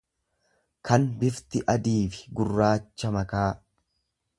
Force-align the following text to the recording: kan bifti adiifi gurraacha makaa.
kan 0.89 1.05
bifti 1.21 1.63
adiifi 1.75 2.27
gurraacha 2.41 3.17
makaa. 3.19 3.49